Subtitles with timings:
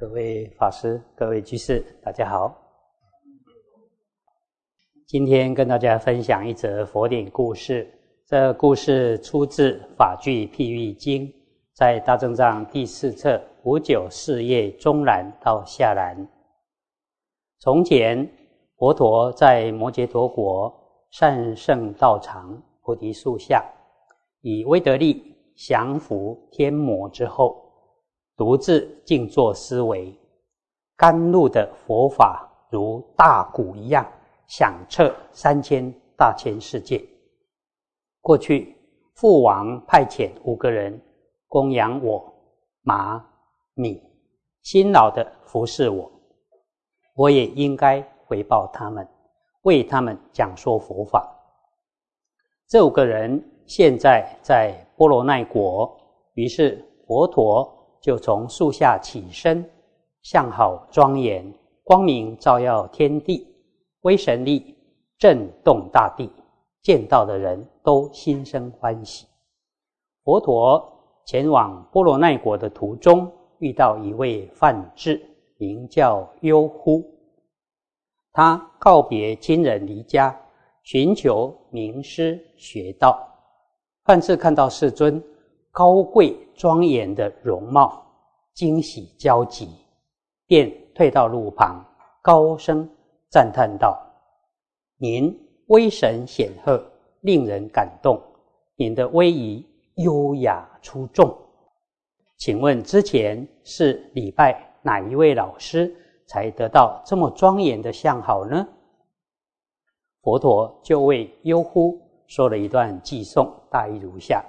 [0.00, 2.56] 各位法师、各位居士，大家好。
[5.06, 7.86] 今天跟大家分享一则佛典故事。
[8.26, 11.28] 这故事出自《法句譬喻经》，
[11.74, 16.26] 在大正藏第四册五九四页中南到下南。
[17.58, 18.26] 从前，
[18.78, 20.74] 佛陀在摩羯陀国
[21.10, 23.62] 善圣道场菩提树下，
[24.40, 27.69] 以威德力降服天魔之后。
[28.40, 30.18] 独自静坐思维，
[30.96, 34.10] 甘露的佛法如大鼓一样
[34.46, 37.06] 响彻三千大千世界。
[38.22, 38.74] 过去
[39.14, 40.98] 父王派遣五个人
[41.48, 42.32] 供养我
[42.80, 43.22] 马
[43.74, 44.02] 米，
[44.62, 46.10] 辛劳的服侍我，
[47.16, 49.06] 我也应该回报他们，
[49.64, 51.30] 为他们讲说佛法。
[52.66, 55.94] 这五个人现在在波罗奈国，
[56.32, 57.76] 于是佛陀。
[58.00, 59.68] 就从树下起身，
[60.22, 61.52] 相好庄严，
[61.84, 63.46] 光明照耀天地，
[64.02, 64.74] 威神力
[65.18, 66.30] 震动大地，
[66.82, 69.26] 见到的人都心生欢喜。
[70.24, 70.82] 佛陀
[71.26, 75.20] 前往波罗奈国的途中，遇到一位梵志，
[75.58, 77.04] 名叫优呼。
[78.32, 80.34] 他告别亲人离家，
[80.82, 83.28] 寻求名师学道。
[84.04, 85.22] 梵志看到世尊。
[85.80, 88.04] 高贵庄严的容貌，
[88.52, 89.66] 惊喜交集，
[90.46, 91.82] 便退到路旁，
[92.20, 92.86] 高声
[93.30, 93.98] 赞叹道
[95.00, 95.34] ：“您
[95.68, 96.84] 威神显赫，
[97.22, 98.20] 令人感动。
[98.76, 101.34] 您的威仪优雅出众，
[102.36, 105.90] 请问之前是礼拜哪一位老师，
[106.26, 108.68] 才得到这么庄严的相好呢？”
[110.20, 114.44] 佛陀就为优呼说了一段偈颂，大意如下。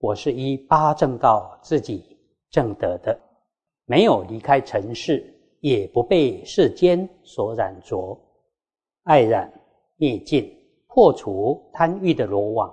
[0.00, 2.16] 我是依八正道自己
[2.50, 3.18] 正得的，
[3.84, 8.16] 没有离开尘世，也不被世间所染着，
[9.02, 9.52] 爱染
[9.96, 12.72] 灭尽，破除贪欲的罗网。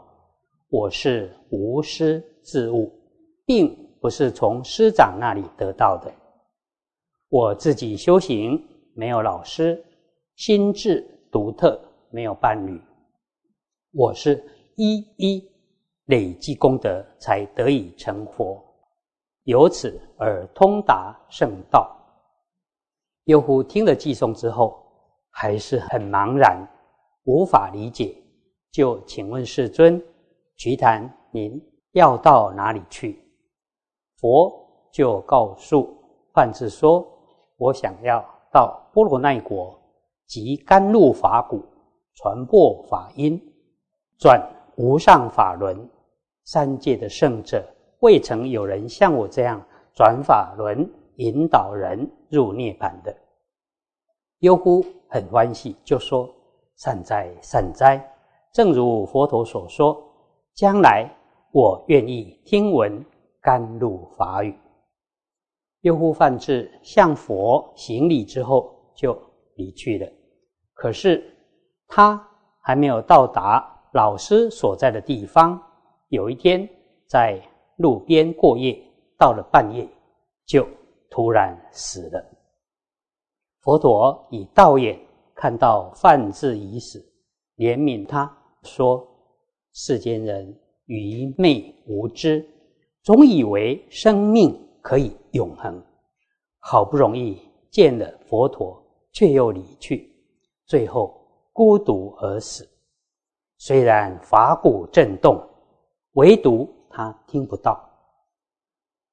[0.69, 2.91] 我是无师自悟，
[3.44, 6.13] 并不是从师长那里得到的。
[7.30, 8.63] 我自己修行
[8.94, 9.84] 没有老师，
[10.36, 11.81] 心智独特，
[12.12, 12.80] 没有伴侣。
[13.94, 14.44] 我是
[14.75, 15.55] 一一。
[16.06, 18.64] 累积功德，才得以成佛，
[19.44, 21.92] 由此而通达圣道。
[23.26, 24.86] 优乎听了偈颂之后，
[25.32, 26.56] 还是很茫然，
[27.24, 28.16] 无法理解，
[28.72, 30.00] 就请问世尊
[30.58, 31.60] ：“瞿昙，您
[31.94, 33.20] 要到哪里去？”
[34.22, 34.54] 佛
[34.92, 35.92] 就告诉
[36.34, 37.04] 范志说
[37.58, 39.76] ：“我想要到波罗奈国，
[40.28, 41.64] 集甘露法鼓，
[42.14, 43.42] 传播法音，
[44.20, 44.40] 转
[44.78, 45.76] 无上法轮。”
[46.45, 47.66] 三界的圣者，
[48.01, 49.59] 未曾有人像我这样
[49.94, 53.16] 转法轮，引导人入涅槃的。
[54.39, 56.29] 优乎很欢喜，就说
[56.78, 58.00] ：“善哉善哉！
[58.53, 60.01] 正如佛陀所说，
[60.53, 61.09] 将来
[61.51, 63.03] 我愿意听闻
[63.41, 64.56] 甘露法语。”
[65.81, 69.17] 优乎梵志向佛行礼之后，就
[69.56, 70.07] 离去了。
[70.73, 71.23] 可是
[71.88, 72.23] 他
[72.62, 75.59] 还没有到达老师所在的地方。
[76.10, 76.70] 有一天，
[77.08, 77.42] 在
[77.78, 78.80] 路边过夜，
[79.18, 79.88] 到了半夜，
[80.46, 80.68] 就
[81.10, 82.24] 突然死了。
[83.62, 85.00] 佛陀以道眼
[85.34, 87.04] 看到梵志已死，
[87.58, 89.06] 怜悯他说
[89.74, 90.56] ：“世间人
[90.86, 92.48] 愚昧无知，
[93.02, 95.84] 总以为生命可以永恒，
[96.60, 97.42] 好不容易
[97.72, 98.80] 见了佛陀，
[99.12, 100.16] 却又离去，
[100.68, 101.20] 最后
[101.52, 102.70] 孤独而死。
[103.58, 105.44] 虽然法鼓震动。”
[106.16, 107.90] 唯独他听不到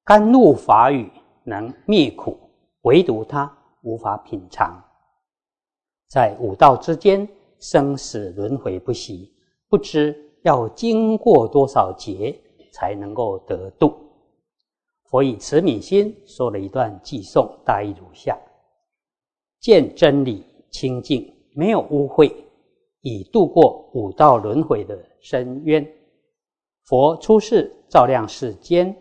[0.05, 1.11] 甘露法语
[1.43, 2.37] 能灭苦，
[2.83, 4.81] 唯独他无法品尝。
[6.09, 7.27] 在五道之间，
[7.59, 9.33] 生死轮回不息，
[9.67, 12.37] 不知要经过多少劫
[12.71, 13.93] 才能够得度。
[15.09, 18.37] 佛以慈悯心说了一段偈颂，大意如下：
[19.59, 22.33] 见真理清净，没有污秽，
[23.01, 25.85] 已度过五道轮回的深渊。
[26.83, 28.93] 佛出世照亮世间，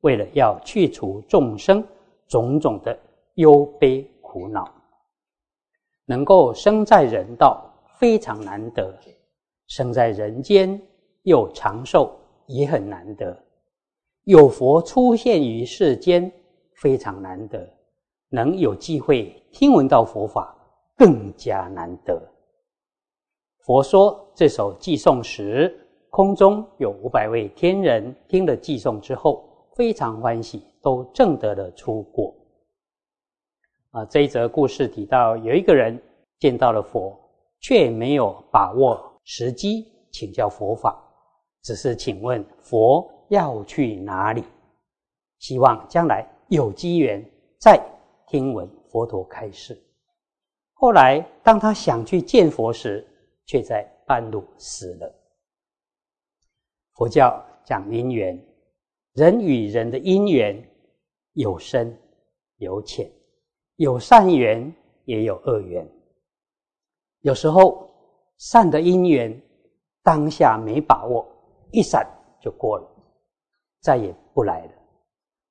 [0.00, 1.84] 为了要去除众生
[2.26, 2.98] 种种的
[3.34, 4.68] 忧悲苦恼，
[6.04, 7.64] 能够生在人道
[7.96, 8.92] 非常难得，
[9.68, 10.80] 生在人间
[11.22, 12.10] 又长寿
[12.46, 13.36] 也很难得，
[14.24, 16.30] 有佛出现于世间
[16.74, 17.64] 非常难得，
[18.30, 20.56] 能有机会听闻到佛法
[20.96, 22.20] 更加难得。
[23.58, 25.84] 佛说这首偈颂时。
[26.18, 32.34] 空中有五百位天人听了偈颂之后，非常欢喜，都证得了出果。
[33.92, 35.96] 啊，这一则故事提到有一个人
[36.40, 37.16] 见到了佛，
[37.60, 41.00] 却没有把握时机请教佛法，
[41.62, 44.42] 只是请问佛要去哪里，
[45.38, 47.24] 希望将来有机缘
[47.60, 47.80] 再
[48.26, 49.80] 听闻佛陀开示。
[50.72, 53.06] 后来当他想去见佛时，
[53.46, 55.14] 却在半路死了。
[56.98, 58.36] 佛教讲因缘，
[59.12, 60.68] 人与人的因缘
[61.34, 61.96] 有深
[62.56, 63.08] 有浅，
[63.76, 64.74] 有善缘
[65.04, 65.88] 也有恶缘。
[67.20, 67.88] 有时候
[68.38, 69.40] 善的因缘
[70.02, 71.24] 当下没把握，
[71.70, 72.04] 一闪
[72.42, 72.90] 就过了，
[73.80, 74.72] 再也不来了。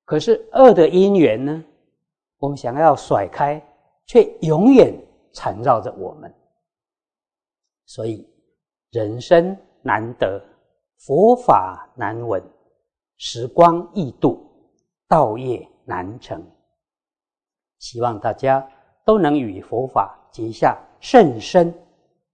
[0.04, 1.64] 可是恶的因缘呢？
[2.36, 3.58] 我们想要甩开，
[4.04, 4.94] 却永远
[5.32, 6.30] 缠绕着我们。
[7.86, 8.28] 所以，
[8.90, 10.44] 人生难得，
[10.98, 12.42] 佛法难闻，
[13.18, 14.36] 时光易度，
[15.06, 16.44] 道业难成。
[17.78, 18.68] 希望大家
[19.06, 21.72] 都能与佛法结下甚深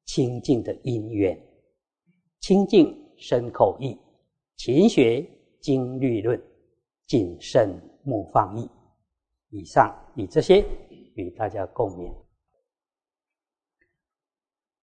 [0.07, 1.39] 清净的因缘，
[2.41, 3.99] 清净身口意，
[4.57, 5.25] 勤学
[5.61, 6.43] 经律论，
[7.07, 8.67] 谨慎莫放逸。
[9.51, 10.65] 以上以这些
[11.15, 12.24] 与大家共勉。